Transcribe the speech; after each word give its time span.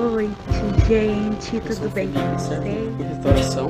gente. 0.00 1.56
Eu 1.56 1.72
sou 1.72 1.84
Tudo 1.84 1.94
bem 1.94 2.10
com 2.10 2.20
vocês? 2.38 2.60
restauração 2.98 3.68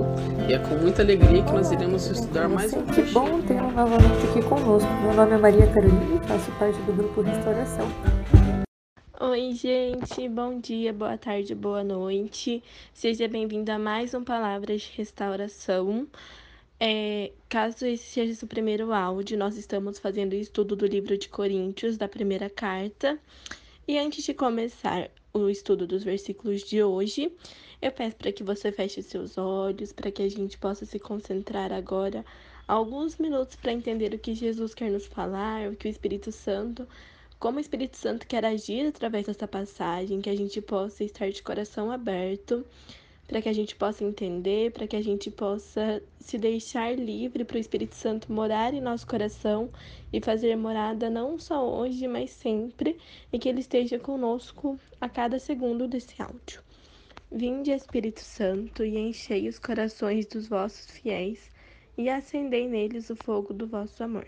e 0.49 0.53
é 0.53 0.59
com 0.61 0.77
muita 0.77 1.03
alegria 1.03 1.43
que 1.43 1.53
nós 1.53 1.73
iremos 1.73 2.07
estudar 2.07 2.49
mais 2.49 2.73
um 2.73 2.87
Que 2.87 3.03
bom 3.03 3.41
tê-lo 3.43 3.73
novamente 3.73 4.27
aqui 4.29 4.43
conosco. 4.43 4.89
Meu 5.03 5.13
nome 5.15 5.33
é 5.33 5.39
Maria 5.39 5.67
Carolina 5.67 6.23
e 6.23 6.29
faço 6.29 6.53
parte 6.53 6.79
do 6.83 6.93
grupo 6.93 7.21
Restauração. 7.23 7.89
Oi, 9.21 9.53
gente. 9.55 10.29
Bom 10.29 10.61
dia, 10.61 10.93
boa 10.93 11.19
tarde, 11.19 11.53
boa 11.53 11.83
noite. 11.83 12.63
Seja 12.95 13.27
bem-vindo 13.27 13.73
a 13.73 13.79
mais 13.79 14.15
um 14.15 14.23
Palavras 14.23 14.83
de 14.83 14.93
Restauração. 14.97 16.07
É, 16.79 17.33
caso 17.49 17.85
esse 17.85 18.05
seja 18.05 18.35
seu 18.35 18.47
primeiro 18.47 18.93
áudio, 18.93 19.37
nós 19.37 19.57
estamos 19.59 19.99
fazendo 19.99 20.33
o 20.33 20.37
estudo 20.37 20.77
do 20.77 20.87
livro 20.87 21.19
de 21.19 21.29
Coríntios, 21.29 21.99
da 21.99 22.09
primeira 22.09 22.49
carta. 22.49 23.19
E 23.91 23.99
antes 23.99 24.23
de 24.23 24.33
começar 24.33 25.11
o 25.35 25.49
estudo 25.49 25.85
dos 25.85 26.05
versículos 26.05 26.63
de 26.63 26.81
hoje, 26.81 27.29
eu 27.83 27.91
peço 27.91 28.15
para 28.15 28.31
que 28.31 28.45
você 28.45 28.71
feche 28.71 29.03
seus 29.03 29.37
olhos, 29.37 29.93
para 29.93 30.13
que 30.13 30.23
a 30.23 30.31
gente 30.31 30.57
possa 30.57 30.87
se 30.87 30.97
concentrar 31.01 31.73
agora 31.73 32.25
alguns 32.69 33.19
minutos 33.19 33.57
para 33.57 33.73
entender 33.73 34.15
o 34.15 34.19
que 34.21 34.33
Jesus 34.33 34.75
quer 34.75 34.93
nos 34.93 35.09
falar, 35.09 35.69
o 35.69 35.75
que 35.75 35.89
o 35.89 35.91
Espírito 35.91 36.31
Santo 36.31 36.87
como 37.37 37.59
o 37.59 37.61
Espírito 37.61 37.97
Santo 37.97 38.29
quer 38.29 38.45
agir 38.45 38.87
através 38.87 39.27
dessa 39.27 39.49
passagem, 39.49 40.21
que 40.21 40.31
a 40.31 40.37
gente 40.37 40.63
possa 40.63 41.03
estar 41.03 41.29
de 41.29 41.43
coração 41.43 41.91
aberto, 41.91 42.65
para 43.31 43.41
que 43.41 43.49
a 43.49 43.53
gente 43.53 43.77
possa 43.77 44.03
entender, 44.03 44.73
para 44.73 44.89
que 44.89 44.97
a 44.97 45.01
gente 45.01 45.31
possa 45.31 46.03
se 46.19 46.37
deixar 46.37 46.99
livre 46.99 47.45
para 47.45 47.57
o 47.57 47.61
Espírito 47.61 47.95
Santo 47.95 48.33
morar 48.33 48.75
em 48.75 48.81
nosso 48.81 49.07
coração 49.07 49.71
e 50.13 50.21
fazer 50.21 50.57
morada 50.57 51.09
não 51.09 51.39
só 51.39 51.65
hoje, 51.65 52.09
mas 52.09 52.31
sempre, 52.31 52.99
e 53.33 53.39
que 53.39 53.49
ele 53.49 53.61
esteja 53.61 54.01
conosco 54.01 54.77
a 55.01 55.09
cada 55.09 55.39
segundo 55.39 55.87
desse 55.87 56.21
áudio. 56.21 56.61
Vinde, 57.31 57.71
Espírito 57.71 58.21
Santo, 58.21 58.85
e 58.85 58.99
enchei 58.99 59.49
os 59.49 59.61
corações 59.61 60.27
dos 60.27 60.49
vossos 60.49 60.91
fiéis, 60.91 61.53
e 61.97 62.09
acendei 62.09 62.67
neles 62.67 63.11
o 63.11 63.15
fogo 63.15 63.55
do 63.55 63.65
vosso 63.65 64.03
amor. 64.03 64.27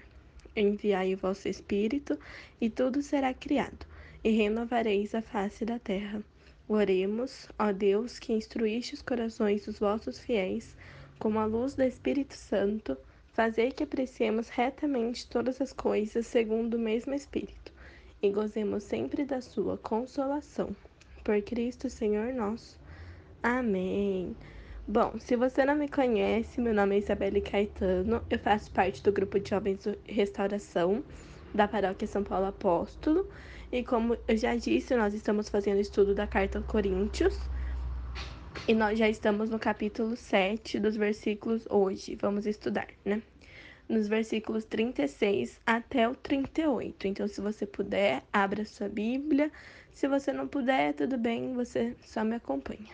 Enviai 0.54 1.12
o 1.12 1.18
vosso 1.18 1.48
Espírito, 1.48 2.16
e 2.60 2.70
tudo 2.70 3.02
será 3.02 3.34
criado, 3.34 3.84
e 4.22 4.30
renovareis 4.30 5.12
a 5.12 5.20
face 5.20 5.64
da 5.64 5.80
terra. 5.80 6.22
Oremos, 6.68 7.48
ó 7.58 7.72
Deus, 7.72 8.18
que 8.18 8.32
instruíste 8.32 8.94
os 8.94 9.02
corações 9.02 9.66
dos 9.66 9.78
vossos 9.78 10.18
fiéis, 10.18 10.76
com 11.18 11.38
a 11.38 11.44
luz 11.44 11.74
do 11.74 11.82
Espírito 11.82 12.34
Santo, 12.34 12.96
fazei 13.32 13.70
que 13.70 13.84
apreciemos 13.84 14.48
retamente 14.48 15.28
todas 15.28 15.60
as 15.60 15.72
coisas 15.72 16.26
segundo 16.26 16.74
o 16.74 16.78
mesmo 16.78 17.14
Espírito, 17.14 17.72
e 18.22 18.30
gozemos 18.30 18.84
sempre 18.84 19.24
da 19.24 19.40
sua 19.40 19.76
consolação. 19.78 20.74
Por 21.24 21.40
Cristo 21.42 21.88
Senhor 21.88 22.32
nosso. 22.32 22.78
Amém. 23.42 24.36
Bom, 24.86 25.18
se 25.18 25.36
você 25.36 25.64
não 25.64 25.76
me 25.76 25.88
conhece, 25.88 26.60
meu 26.60 26.74
nome 26.74 26.96
é 26.96 26.98
Isabelle 26.98 27.40
Caetano, 27.40 28.20
eu 28.28 28.38
faço 28.38 28.70
parte 28.72 29.02
do 29.02 29.12
grupo 29.12 29.38
de 29.38 29.50
Jovens 29.50 29.86
Restauração 30.04 31.04
da 31.54 31.68
Paróquia 31.68 32.08
São 32.08 32.24
Paulo 32.24 32.46
Apóstolo. 32.46 33.28
E 33.72 33.82
como 33.82 34.18
eu 34.28 34.36
já 34.36 34.54
disse, 34.54 34.94
nós 34.94 35.14
estamos 35.14 35.48
fazendo 35.48 35.80
estudo 35.80 36.14
da 36.14 36.26
carta 36.26 36.58
aos 36.58 36.66
Coríntios. 36.66 37.34
E 38.68 38.74
nós 38.74 38.98
já 38.98 39.08
estamos 39.08 39.48
no 39.48 39.58
capítulo 39.58 40.14
7 40.14 40.78
dos 40.78 40.94
versículos 40.94 41.66
hoje. 41.70 42.14
Vamos 42.20 42.44
estudar, 42.44 42.88
né? 43.02 43.22
Nos 43.88 44.08
versículos 44.08 44.66
36 44.66 45.58
até 45.64 46.06
o 46.06 46.14
38. 46.14 47.08
Então, 47.08 47.26
se 47.26 47.40
você 47.40 47.64
puder, 47.64 48.22
abra 48.30 48.66
sua 48.66 48.90
Bíblia. 48.90 49.50
Se 49.94 50.06
você 50.06 50.34
não 50.34 50.46
puder, 50.46 50.92
tudo 50.92 51.16
bem, 51.16 51.54
você 51.54 51.96
só 52.02 52.22
me 52.22 52.36
acompanha. 52.36 52.90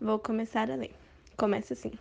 Vou 0.00 0.18
começar 0.18 0.70
a 0.70 0.76
ler. 0.76 0.94
Começa 1.36 1.74
assim. 1.74 1.92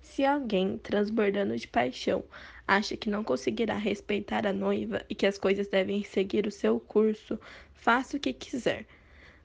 Se 0.00 0.24
alguém, 0.24 0.78
transbordando 0.78 1.56
de 1.56 1.66
paixão, 1.66 2.22
acha 2.66 2.96
que 2.96 3.10
não 3.10 3.24
conseguirá 3.24 3.76
respeitar 3.76 4.46
a 4.46 4.52
noiva 4.52 5.04
e 5.08 5.14
que 5.14 5.26
as 5.26 5.38
coisas 5.38 5.68
devem 5.68 6.02
seguir 6.04 6.46
o 6.46 6.50
seu 6.50 6.78
curso, 6.80 7.38
faça 7.74 8.16
o 8.16 8.20
que 8.20 8.32
quiser. 8.32 8.86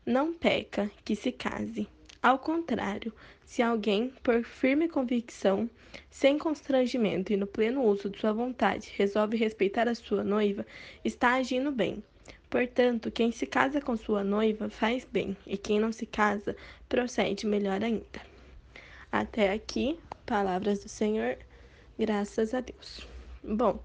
Não 0.05 0.33
peca 0.33 0.89
que 1.03 1.15
se 1.15 1.31
case. 1.31 1.87
Ao 2.21 2.39
contrário, 2.39 3.13
se 3.45 3.61
alguém, 3.61 4.09
por 4.23 4.43
firme 4.43 4.87
convicção, 4.87 5.69
sem 6.09 6.37
constrangimento 6.37 7.31
e 7.31 7.37
no 7.37 7.47
pleno 7.47 7.83
uso 7.83 8.09
de 8.09 8.19
sua 8.19 8.33
vontade, 8.33 8.91
resolve 8.95 9.37
respeitar 9.37 9.87
a 9.87 9.95
sua 9.95 10.23
noiva, 10.23 10.65
está 11.03 11.35
agindo 11.35 11.71
bem. 11.71 12.03
Portanto, 12.49 13.11
quem 13.11 13.31
se 13.31 13.45
casa 13.45 13.81
com 13.81 13.95
sua 13.97 14.23
noiva 14.23 14.69
faz 14.69 15.05
bem, 15.05 15.35
e 15.45 15.57
quem 15.57 15.79
não 15.79 15.91
se 15.91 16.05
casa 16.05 16.55
procede 16.87 17.45
melhor 17.45 17.83
ainda. 17.83 18.21
Até 19.11 19.51
aqui, 19.51 19.97
palavras 20.25 20.83
do 20.83 20.89
Senhor, 20.89 21.37
graças 21.97 22.53
a 22.53 22.61
Deus. 22.61 23.07
Bom, 23.43 23.79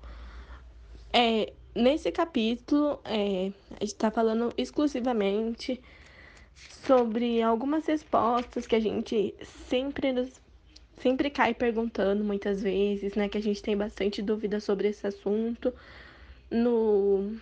é, 1.13 1.53
nesse 1.75 2.11
capítulo, 2.11 3.01
é, 3.05 3.53
a 3.71 3.85
gente 3.85 3.95
está 3.95 4.11
falando 4.11 4.53
exclusivamente 4.57 5.81
sobre 6.55 7.43
algumas 7.43 7.87
respostas 7.87 8.67
que 8.67 8.77
a 8.77 8.81
gente 8.81 9.35
sempre 9.69 10.13
nos, 10.13 10.41
sempre 11.01 11.31
cai 11.31 11.55
perguntando 11.55 12.23
muitas 12.25 12.63
vezes, 12.63 13.15
né? 13.15 13.29
Que 13.29 13.39
a 13.39 13.43
gente 13.43 13.63
tem 13.63 13.77
bastante 13.77 14.23
dúvida 14.23 14.61
sobre 14.61 14.89
esse 14.89 15.07
assunto. 15.07 15.73
No, 16.51 17.35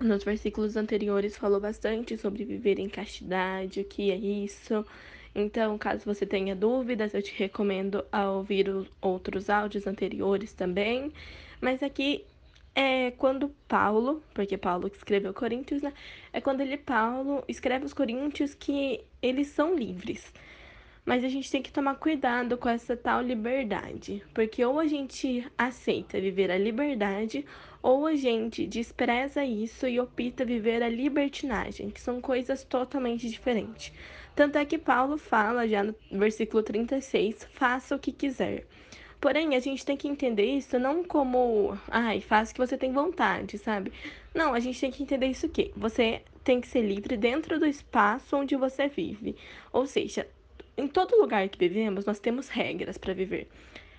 nos 0.00 0.22
versículos 0.22 0.76
anteriores 0.76 1.36
falou 1.36 1.60
bastante 1.60 2.16
sobre 2.16 2.44
viver 2.44 2.78
em 2.78 2.88
castidade, 2.88 3.80
o 3.80 3.84
que 3.84 4.10
é 4.10 4.16
isso. 4.16 4.84
Então, 5.38 5.78
caso 5.78 6.04
você 6.04 6.26
tenha 6.26 6.56
dúvidas, 6.56 7.14
eu 7.14 7.22
te 7.22 7.32
recomendo 7.36 8.04
a 8.10 8.28
ouvir 8.28 8.68
os 8.68 8.88
outros 9.00 9.48
áudios 9.48 9.86
anteriores 9.86 10.52
também. 10.52 11.12
Mas 11.60 11.80
aqui 11.80 12.24
é 12.74 13.12
quando 13.12 13.48
Paulo, 13.68 14.20
porque 14.34 14.56
Paulo 14.56 14.90
que 14.90 14.96
escreveu 14.96 15.32
Coríntios, 15.32 15.80
né? 15.80 15.92
É 16.32 16.40
quando 16.40 16.60
ele, 16.60 16.76
Paulo, 16.76 17.44
escreve 17.46 17.84
os 17.84 17.94
Coríntios 17.94 18.52
que 18.52 19.04
eles 19.22 19.46
são 19.46 19.76
livres. 19.76 20.32
Mas 21.04 21.22
a 21.22 21.28
gente 21.28 21.50
tem 21.50 21.62
que 21.62 21.72
tomar 21.72 21.94
cuidado 21.94 22.58
com 22.58 22.68
essa 22.68 22.96
tal 22.96 23.22
liberdade, 23.22 24.22
porque 24.34 24.64
ou 24.64 24.78
a 24.80 24.86
gente 24.86 25.46
aceita 25.56 26.20
viver 26.20 26.50
a 26.50 26.58
liberdade, 26.58 27.46
ou 27.82 28.06
a 28.06 28.14
gente 28.16 28.66
despreza 28.66 29.44
isso 29.44 29.86
e 29.86 30.00
opta 30.00 30.44
viver 30.44 30.82
a 30.82 30.88
libertinagem, 30.88 31.90
que 31.90 32.00
são 32.00 32.20
coisas 32.20 32.64
totalmente 32.64 33.30
diferentes. 33.30 33.92
Tanto 34.38 34.56
é 34.56 34.64
que 34.64 34.78
Paulo 34.78 35.18
fala 35.18 35.66
já 35.66 35.82
no 35.82 35.96
versículo 36.12 36.62
36, 36.62 37.48
faça 37.54 37.96
o 37.96 37.98
que 37.98 38.12
quiser. 38.12 38.68
Porém, 39.20 39.56
a 39.56 39.58
gente 39.58 39.84
tem 39.84 39.96
que 39.96 40.06
entender 40.06 40.44
isso 40.44 40.78
não 40.78 41.02
como, 41.02 41.76
ai, 41.88 42.20
faça 42.20 42.52
o 42.52 42.54
que 42.54 42.60
você 42.60 42.78
tem 42.78 42.92
vontade, 42.92 43.58
sabe? 43.58 43.92
Não, 44.32 44.54
a 44.54 44.60
gente 44.60 44.80
tem 44.80 44.92
que 44.92 45.02
entender 45.02 45.26
isso 45.26 45.48
que 45.48 45.72
você 45.76 46.22
tem 46.44 46.60
que 46.60 46.68
ser 46.68 46.82
livre 46.82 47.16
dentro 47.16 47.58
do 47.58 47.66
espaço 47.66 48.36
onde 48.36 48.54
você 48.54 48.86
vive. 48.86 49.34
Ou 49.72 49.86
seja, 49.86 50.24
em 50.76 50.86
todo 50.86 51.20
lugar 51.20 51.48
que 51.48 51.58
vivemos, 51.58 52.04
nós 52.04 52.20
temos 52.20 52.48
regras 52.48 52.96
para 52.96 53.12
viver. 53.12 53.48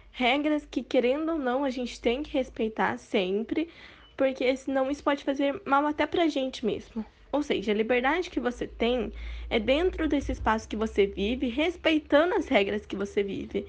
Regras 0.09 0.65
que, 0.71 0.81
querendo 0.81 1.33
ou 1.33 1.37
não, 1.37 1.65
a 1.65 1.69
gente 1.69 1.99
tem 1.99 2.23
que 2.23 2.31
respeitar 2.31 2.97
sempre, 2.97 3.67
porque 4.15 4.55
senão 4.55 4.89
isso 4.89 5.03
pode 5.03 5.21
fazer 5.25 5.61
mal 5.65 5.85
até 5.85 6.07
pra 6.07 6.29
gente 6.29 6.65
mesmo. 6.65 7.05
Ou 7.31 7.43
seja, 7.43 7.71
a 7.71 7.75
liberdade 7.75 8.29
que 8.29 8.39
você 8.39 8.65
tem 8.65 9.11
é 9.49 9.59
dentro 9.59 10.07
desse 10.07 10.31
espaço 10.31 10.67
que 10.67 10.75
você 10.75 11.05
vive, 11.05 11.47
respeitando 11.47 12.33
as 12.35 12.47
regras 12.47 12.85
que 12.85 12.95
você 12.95 13.21
vive. 13.21 13.65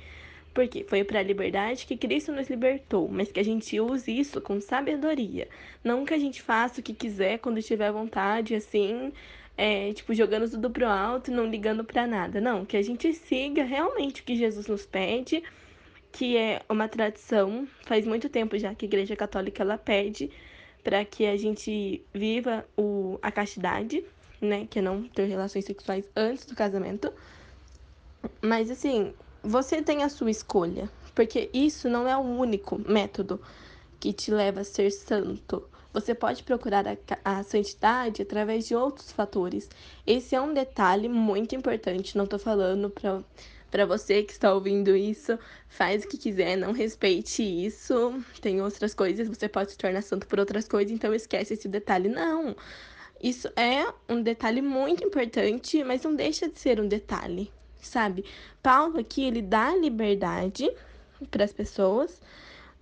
Porque 0.52 0.82
foi 0.84 1.04
para 1.04 1.20
a 1.20 1.22
liberdade 1.22 1.86
que 1.86 1.96
Cristo 1.96 2.32
nos 2.32 2.48
libertou, 2.48 3.08
mas 3.08 3.30
que 3.30 3.38
a 3.38 3.44
gente 3.44 3.78
use 3.78 4.18
isso 4.18 4.40
com 4.40 4.60
sabedoria. 4.60 5.48
Não 5.84 6.04
que 6.04 6.14
a 6.14 6.18
gente 6.18 6.42
faça 6.42 6.80
o 6.80 6.82
que 6.82 6.92
quiser 6.92 7.38
quando 7.38 7.62
tiver 7.62 7.92
vontade, 7.92 8.54
assim, 8.54 9.12
é, 9.56 9.92
tipo, 9.92 10.12
jogando 10.14 10.50
tudo 10.50 10.70
pro 10.70 10.88
alto, 10.88 11.30
não 11.30 11.46
ligando 11.46 11.84
para 11.84 12.06
nada. 12.06 12.40
Não, 12.40 12.64
que 12.64 12.76
a 12.76 12.82
gente 12.82 13.12
siga 13.12 13.62
realmente 13.62 14.22
o 14.22 14.24
que 14.24 14.34
Jesus 14.34 14.66
nos 14.66 14.86
pede, 14.86 15.42
que 16.10 16.36
é 16.36 16.62
uma 16.68 16.88
tradição, 16.88 17.68
faz 17.82 18.06
muito 18.06 18.28
tempo 18.28 18.58
já 18.58 18.74
que 18.74 18.86
a 18.86 18.88
Igreja 18.88 19.14
Católica 19.14 19.62
ela 19.62 19.78
pede 19.78 20.30
para 20.82 21.04
que 21.04 21.26
a 21.26 21.36
gente 21.36 22.04
viva 22.12 22.64
o, 22.76 23.18
a 23.22 23.30
castidade, 23.30 24.04
né, 24.40 24.66
que 24.68 24.78
é 24.78 24.82
não 24.82 25.02
ter 25.02 25.26
relações 25.26 25.64
sexuais 25.64 26.04
antes 26.16 26.44
do 26.46 26.54
casamento. 26.54 27.12
Mas 28.40 28.70
assim, 28.70 29.12
você 29.42 29.82
tem 29.82 30.02
a 30.02 30.08
sua 30.08 30.30
escolha, 30.30 30.90
porque 31.14 31.50
isso 31.52 31.88
não 31.88 32.08
é 32.08 32.16
o 32.16 32.20
único 32.20 32.78
método 32.78 33.40
que 33.98 34.12
te 34.12 34.30
leva 34.30 34.60
a 34.60 34.64
ser 34.64 34.90
santo. 34.90 35.62
Você 35.92 36.14
pode 36.14 36.42
procurar 36.44 36.86
a, 36.86 36.96
a 37.24 37.42
santidade 37.42 38.22
através 38.22 38.68
de 38.68 38.74
outros 38.74 39.10
fatores. 39.10 39.68
Esse 40.06 40.34
é 40.34 40.40
um 40.40 40.54
detalhe 40.54 41.08
muito 41.08 41.54
importante. 41.54 42.16
Não 42.16 42.26
tô 42.26 42.38
falando 42.38 42.88
para 42.88 43.20
para 43.70 43.86
você 43.86 44.22
que 44.22 44.32
está 44.32 44.52
ouvindo 44.52 44.96
isso, 44.96 45.38
faz 45.68 46.04
o 46.04 46.08
que 46.08 46.18
quiser, 46.18 46.56
não 46.56 46.72
respeite 46.72 47.42
isso. 47.42 48.22
Tem 48.40 48.60
outras 48.60 48.94
coisas, 48.94 49.28
você 49.28 49.48
pode 49.48 49.72
se 49.72 49.78
tornar 49.78 50.02
santo 50.02 50.26
por 50.26 50.40
outras 50.40 50.66
coisas, 50.66 50.92
então 50.92 51.14
esquece 51.14 51.54
esse 51.54 51.68
detalhe. 51.68 52.08
Não. 52.08 52.56
Isso 53.22 53.48
é 53.54 53.86
um 54.08 54.22
detalhe 54.22 54.62
muito 54.62 55.04
importante, 55.04 55.84
mas 55.84 56.02
não 56.02 56.14
deixa 56.14 56.48
de 56.48 56.58
ser 56.58 56.80
um 56.80 56.88
detalhe, 56.88 57.52
sabe? 57.80 58.24
Paulo 58.62 58.98
aqui, 58.98 59.22
ele 59.24 59.42
dá 59.42 59.76
liberdade 59.76 60.70
para 61.30 61.44
as 61.44 61.52
pessoas, 61.52 62.20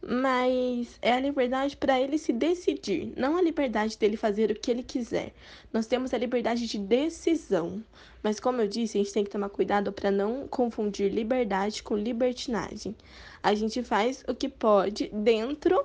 mas 0.00 0.98
é 1.02 1.12
a 1.12 1.20
liberdade 1.20 1.76
para 1.76 2.00
ele 2.00 2.18
se 2.18 2.32
decidir, 2.32 3.12
não 3.16 3.36
a 3.36 3.42
liberdade 3.42 3.98
dele 3.98 4.16
fazer 4.16 4.50
o 4.50 4.54
que 4.54 4.70
ele 4.70 4.82
quiser. 4.82 5.32
Nós 5.72 5.86
temos 5.86 6.14
a 6.14 6.18
liberdade 6.18 6.66
de 6.66 6.78
decisão, 6.78 7.82
mas 8.22 8.38
como 8.38 8.60
eu 8.60 8.68
disse, 8.68 8.98
a 8.98 9.02
gente 9.02 9.12
tem 9.12 9.24
que 9.24 9.30
tomar 9.30 9.48
cuidado 9.48 9.92
para 9.92 10.10
não 10.10 10.46
confundir 10.48 11.12
liberdade 11.12 11.82
com 11.82 11.96
libertinagem. 11.96 12.94
A 13.42 13.54
gente 13.54 13.82
faz 13.82 14.24
o 14.28 14.34
que 14.34 14.48
pode 14.48 15.08
dentro 15.12 15.84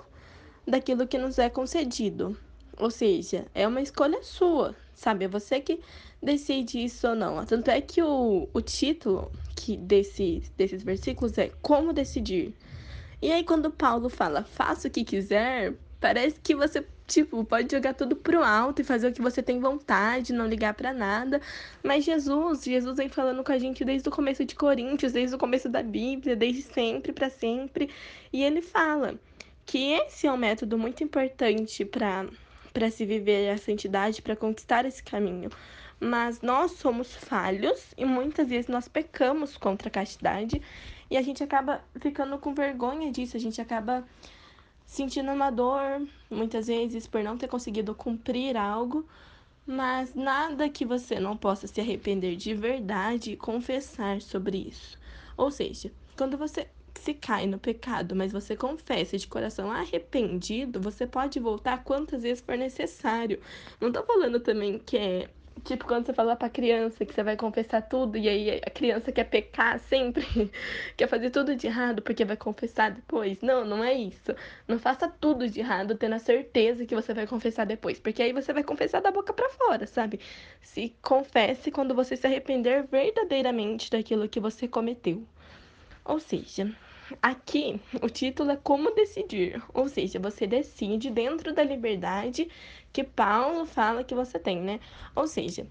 daquilo 0.67 1.07
que 1.07 1.17
nos 1.17 1.39
é 1.39 1.49
concedido. 1.49 2.37
Ou 2.77 2.89
seja, 2.89 3.45
é 3.53 3.67
uma 3.67 3.81
escolha 3.81 4.23
sua, 4.23 4.75
sabe? 4.95 5.25
É 5.25 5.27
você 5.27 5.59
que 5.59 5.79
decide 6.21 6.83
isso 6.83 7.07
ou 7.07 7.15
não. 7.15 7.45
Tanto 7.45 7.69
é 7.69 7.79
que 7.81 8.01
o, 8.01 8.47
o 8.51 8.61
título 8.61 9.31
que 9.55 9.77
desse, 9.77 10.41
desses 10.57 10.83
versículos 10.83 11.37
é 11.37 11.51
Como 11.61 11.93
Decidir. 11.93 12.53
E 13.23 13.31
aí, 13.31 13.41
quando 13.41 13.71
Paulo 13.71 14.09
fala, 14.09 14.43
faça 14.43 14.89
o 14.89 14.91
que 14.91 15.01
quiser, 15.01 15.73
parece 16.01 16.37
que 16.41 16.53
você, 16.53 16.85
tipo, 17.07 17.45
pode 17.45 17.73
jogar 17.73 17.93
tudo 17.93 18.17
pro 18.17 18.43
alto 18.43 18.81
e 18.81 18.83
fazer 18.83 19.07
o 19.07 19.13
que 19.13 19.21
você 19.21 19.41
tem 19.41 19.61
vontade, 19.61 20.33
não 20.33 20.45
ligar 20.45 20.73
para 20.73 20.91
nada. 20.91 21.39
Mas 21.81 22.03
Jesus, 22.03 22.65
Jesus 22.65 22.97
vem 22.97 23.07
falando 23.07 23.41
com 23.41 23.53
a 23.53 23.57
gente 23.57 23.85
desde 23.85 24.09
o 24.09 24.11
começo 24.11 24.43
de 24.43 24.53
Coríntios, 24.55 25.13
desde 25.13 25.33
o 25.33 25.39
começo 25.39 25.69
da 25.69 25.81
Bíblia, 25.81 26.35
desde 26.35 26.63
sempre 26.63 27.13
para 27.13 27.29
sempre. 27.29 27.89
E 28.33 28.43
ele 28.43 28.61
fala 28.61 29.17
que 29.65 29.93
esse 29.93 30.27
é 30.27 30.31
um 30.31 30.35
método 30.35 30.77
muito 30.77 31.01
importante 31.01 31.85
para 31.85 32.27
para 32.73 32.89
se 32.89 33.05
viver 33.05 33.49
a 33.51 33.57
santidade, 33.57 34.21
para 34.21 34.35
conquistar 34.35 34.85
esse 34.85 35.03
caminho. 35.03 35.49
Mas 35.99 36.41
nós 36.41 36.71
somos 36.71 37.15
falhos 37.15 37.93
e 37.97 38.03
muitas 38.03 38.49
vezes 38.49 38.67
nós 38.67 38.87
pecamos 38.87 39.55
contra 39.55 39.87
a 39.87 39.91
castidade 39.91 40.61
e 41.09 41.15
a 41.15 41.21
gente 41.21 41.43
acaba 41.43 41.81
ficando 41.99 42.37
com 42.37 42.53
vergonha 42.53 43.11
disso, 43.11 43.37
a 43.37 43.39
gente 43.39 43.61
acaba 43.61 44.03
sentindo 44.85 45.31
uma 45.31 45.49
dor, 45.49 46.05
muitas 46.29 46.67
vezes, 46.67 47.07
por 47.07 47.23
não 47.23 47.37
ter 47.37 47.47
conseguido 47.47 47.95
cumprir 47.95 48.57
algo, 48.57 49.07
mas 49.65 50.13
nada 50.13 50.69
que 50.69 50.85
você 50.85 51.19
não 51.19 51.37
possa 51.37 51.67
se 51.67 51.79
arrepender 51.79 52.35
de 52.35 52.53
verdade 52.53 53.31
e 53.31 53.37
confessar 53.37 54.21
sobre 54.21 54.57
isso. 54.57 54.97
Ou 55.37 55.49
seja, 55.49 55.91
quando 56.17 56.37
você 56.37 56.67
se 56.95 57.13
cai 57.13 57.47
no 57.47 57.59
pecado, 57.59 58.15
mas 58.15 58.31
você 58.31 58.55
confessa 58.55 59.17
de 59.17 59.27
coração 59.27 59.71
arrependido, 59.71 60.79
você 60.81 61.05
pode 61.07 61.39
voltar 61.39 61.83
quantas 61.83 62.23
vezes 62.23 62.43
for 62.43 62.57
necessário. 62.57 63.39
Não 63.79 63.91
tô 63.91 64.03
falando 64.03 64.39
também 64.39 64.79
que 64.79 64.97
é 64.97 65.29
Tipo, 65.63 65.85
quando 65.85 66.05
você 66.05 66.13
fala 66.13 66.35
pra 66.35 66.49
criança 66.49 67.05
que 67.05 67.13
você 67.13 67.23
vai 67.23 67.37
confessar 67.37 67.81
tudo 67.83 68.17
e 68.17 68.27
aí 68.27 68.61
a 68.65 68.69
criança 68.69 69.11
quer 69.13 69.23
pecar 69.25 69.79
sempre, 69.79 70.25
quer 70.97 71.07
fazer 71.07 71.29
tudo 71.29 71.55
de 71.55 71.67
errado 71.67 72.01
porque 72.01 72.25
vai 72.25 72.35
confessar 72.35 72.91
depois. 72.91 73.39
Não, 73.41 73.63
não 73.63 73.81
é 73.83 73.93
isso. 73.93 74.35
Não 74.67 74.77
faça 74.77 75.07
tudo 75.07 75.47
de 75.47 75.61
errado 75.61 75.95
tendo 75.95 76.15
a 76.15 76.19
certeza 76.19 76.85
que 76.85 76.93
você 76.93 77.13
vai 77.13 77.25
confessar 77.25 77.65
depois, 77.65 77.97
porque 77.99 78.21
aí 78.21 78.33
você 78.33 78.51
vai 78.51 78.63
confessar 78.63 79.01
da 79.01 79.11
boca 79.11 79.31
para 79.31 79.49
fora, 79.51 79.87
sabe? 79.87 80.19
Se 80.61 80.93
confesse 81.01 81.71
quando 81.71 81.95
você 81.95 82.17
se 82.17 82.27
arrepender 82.27 82.85
verdadeiramente 82.85 83.89
daquilo 83.89 84.27
que 84.27 84.39
você 84.41 84.67
cometeu. 84.67 85.25
Ou 86.05 86.19
seja, 86.19 86.75
Aqui, 87.21 87.79
o 88.01 88.09
título 88.09 88.51
é 88.51 88.55
Como 88.55 88.95
Decidir, 88.95 89.61
ou 89.73 89.87
seja, 89.89 90.19
você 90.19 90.47
decide 90.47 91.11
dentro 91.11 91.53
da 91.53 91.61
liberdade 91.61 92.47
que 92.93 93.03
Paulo 93.03 93.65
fala 93.65 94.03
que 94.03 94.15
você 94.15 94.39
tem, 94.39 94.61
né? 94.61 94.79
Ou 95.13 95.27
seja, 95.27 95.67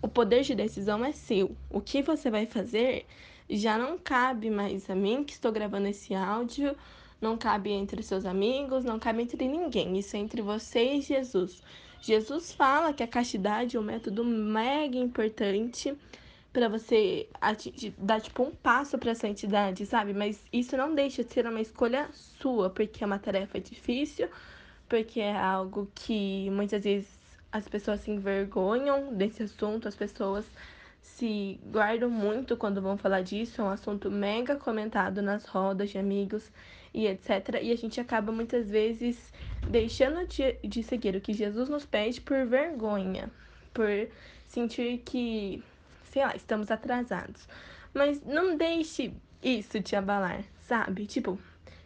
o 0.00 0.08
poder 0.08 0.42
de 0.42 0.54
decisão 0.54 1.04
é 1.04 1.12
seu. 1.12 1.54
O 1.68 1.80
que 1.80 2.00
você 2.00 2.30
vai 2.30 2.46
fazer 2.46 3.06
já 3.48 3.76
não 3.76 3.98
cabe 3.98 4.50
mais 4.50 4.88
a 4.88 4.94
mim 4.94 5.24
que 5.24 5.32
estou 5.32 5.50
gravando 5.50 5.88
esse 5.88 6.14
áudio, 6.14 6.76
não 7.20 7.36
cabe 7.36 7.70
entre 7.70 8.02
seus 8.02 8.24
amigos, 8.24 8.84
não 8.84 8.98
cabe 8.98 9.22
entre 9.22 9.48
ninguém. 9.48 9.98
Isso 9.98 10.16
é 10.16 10.20
entre 10.20 10.40
você 10.42 10.94
e 10.94 11.00
Jesus. 11.00 11.60
Jesus 12.00 12.52
fala 12.52 12.94
que 12.94 13.02
a 13.02 13.08
castidade 13.08 13.76
é 13.76 13.80
um 13.80 13.82
método 13.82 14.24
mega 14.24 14.96
importante 14.96 15.94
para 16.52 16.68
você 16.68 17.28
atingir, 17.40 17.94
dar 17.96 18.20
tipo 18.20 18.42
um 18.42 18.50
passo 18.50 18.98
para 18.98 19.12
a 19.12 19.14
santidade, 19.14 19.86
sabe? 19.86 20.12
Mas 20.12 20.42
isso 20.52 20.76
não 20.76 20.94
deixa 20.94 21.22
de 21.22 21.32
ser 21.32 21.46
uma 21.46 21.60
escolha 21.60 22.08
sua, 22.12 22.70
porque 22.70 23.04
é 23.04 23.06
uma 23.06 23.18
tarefa 23.18 23.60
difícil, 23.60 24.28
porque 24.88 25.20
é 25.20 25.36
algo 25.36 25.88
que 25.94 26.50
muitas 26.50 26.82
vezes 26.82 27.08
as 27.52 27.68
pessoas 27.68 28.00
se 28.00 28.10
envergonham 28.10 29.14
desse 29.14 29.42
assunto, 29.42 29.86
as 29.86 29.94
pessoas 29.94 30.44
se 31.00 31.60
guardam 31.66 32.10
muito 32.10 32.56
quando 32.56 32.82
vão 32.82 32.96
falar 32.96 33.22
disso, 33.22 33.60
é 33.60 33.64
um 33.64 33.70
assunto 33.70 34.10
mega 34.10 34.56
comentado 34.56 35.22
nas 35.22 35.44
rodas 35.46 35.90
de 35.90 35.98
amigos 35.98 36.50
e 36.92 37.06
etc. 37.06 37.60
E 37.62 37.72
a 37.72 37.76
gente 37.76 38.00
acaba 38.00 38.32
muitas 38.32 38.68
vezes 38.68 39.32
deixando 39.68 40.26
de, 40.26 40.52
de 40.64 40.82
seguir 40.82 41.14
o 41.14 41.20
que 41.20 41.32
Jesus 41.32 41.68
nos 41.68 41.86
pede 41.86 42.20
por 42.20 42.44
vergonha, 42.46 43.30
por 43.72 44.08
sentir 44.46 44.98
que 45.04 45.62
sei 46.10 46.22
lá, 46.22 46.34
estamos 46.36 46.70
atrasados. 46.70 47.48
Mas 47.94 48.22
não 48.24 48.56
deixe 48.56 49.14
isso 49.42 49.80
te 49.80 49.96
abalar, 49.96 50.44
sabe? 50.60 51.06
Tipo, 51.06 51.38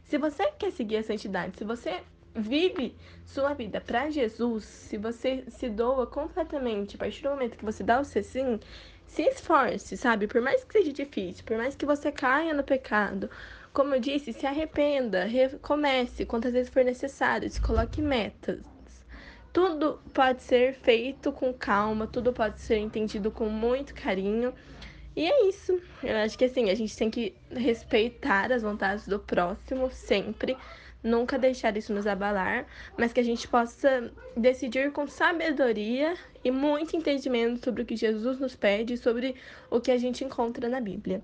se 0.05 0.19
você 0.19 0.51
quer 0.53 0.73
seguir 0.73 0.99
a 0.99 1.03
santidade, 1.03 1.57
se 1.57 1.65
você 1.65 2.03
vive 2.35 2.95
sua 3.25 3.55
vida 3.55 3.81
para 3.81 4.11
Jesus, 4.11 4.65
se 4.65 4.99
você 4.99 5.45
se 5.49 5.69
doa 5.71 6.07
completamente, 6.07 6.97
a 6.97 6.99
partir 6.99 7.23
do 7.23 7.31
momento 7.31 7.57
que 7.57 7.65
você 7.65 7.85
dá 7.85 8.01
o 8.01 8.05
seu 8.05 8.23
sim, 8.25 8.59
se 9.07 9.23
esforce, 9.23 9.97
sabe? 9.97 10.27
Por 10.27 10.41
mais 10.41 10.65
que 10.65 10.73
seja 10.73 10.93
difícil, 10.93 11.45
por 11.45 11.57
mais 11.57 11.77
que 11.77 11.87
você 11.87 12.11
caia 12.11 12.53
no 12.53 12.65
pecado, 12.65 13.31
como 13.73 13.95
eu 13.95 14.01
disse, 14.01 14.33
se 14.33 14.47
arrependa, 14.47 15.25
recomece 15.25 16.27
quantas 16.27 16.53
vezes 16.53 16.73
for 16.73 16.85
necessário, 16.85 17.49
se 17.49 17.61
coloque 17.61 18.03
metas, 18.03 18.61
tudo 19.55 20.01
pode 20.13 20.43
ser 20.43 20.75
feito 20.75 21.31
com 21.31 21.55
calma, 21.55 22.09
tudo 22.09 22.33
pode 22.33 22.59
ser 22.61 22.77
entendido 22.79 23.31
com 23.31 23.49
muito 23.49 23.95
carinho. 23.95 24.53
E 25.15 25.25
é 25.25 25.49
isso. 25.49 25.81
Eu 26.03 26.17
acho 26.17 26.37
que 26.37 26.47
assim, 26.47 26.71
a 26.71 26.75
gente 26.75 26.97
tem 26.97 27.09
que 27.09 27.33
respeitar 27.53 28.51
as 28.51 28.63
vontades 28.63 29.07
do 29.07 29.21
próximo 29.21 29.89
sempre, 29.93 30.57
nunca 31.05 31.39
deixar 31.39 31.77
isso 31.77 31.95
nos 31.95 32.05
abalar, 32.05 32.67
mas 32.99 33.13
que 33.13 33.21
a 33.21 33.23
gente 33.23 33.47
possa 33.47 34.13
decidir 34.37 34.91
com 34.91 35.07
sabedoria 35.07 36.17
e 36.43 36.51
muito 36.51 36.97
entendimento 36.97 37.65
sobre 37.65 37.85
o 37.85 37.87
que 37.87 37.95
Jesus 37.95 38.41
nos 38.41 38.57
pede, 38.57 38.97
sobre 38.97 39.37
o 39.71 39.81
que 39.81 39.93
a 39.93 39.97
gente 39.97 40.25
encontra 40.25 40.69
na 40.69 40.81
Bíblia. 40.81 41.23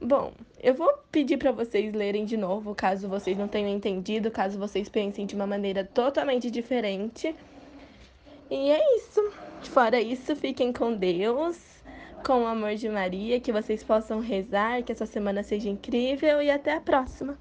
Bom, 0.00 0.32
eu 0.60 0.74
vou 0.74 0.92
pedir 1.12 1.36
para 1.36 1.52
vocês 1.52 1.94
lerem 1.94 2.24
de 2.24 2.36
novo, 2.36 2.74
caso 2.74 3.08
vocês 3.08 3.38
não 3.38 3.46
tenham 3.46 3.70
entendido, 3.70 4.32
caso 4.32 4.58
vocês 4.58 4.88
pensem 4.88 5.26
de 5.26 5.36
uma 5.36 5.46
maneira 5.46 5.84
totalmente 5.84 6.50
diferente. 6.50 7.32
E 8.54 8.70
é 8.70 8.96
isso. 8.96 9.32
Fora 9.70 9.98
isso, 9.98 10.36
fiquem 10.36 10.74
com 10.74 10.94
Deus, 10.94 11.58
com 12.22 12.42
o 12.42 12.46
amor 12.46 12.74
de 12.74 12.86
Maria, 12.86 13.40
que 13.40 13.50
vocês 13.50 13.82
possam 13.82 14.20
rezar, 14.20 14.82
que 14.82 14.92
essa 14.92 15.06
semana 15.06 15.42
seja 15.42 15.70
incrível 15.70 16.42
e 16.42 16.50
até 16.50 16.74
a 16.74 16.80
próxima. 16.80 17.38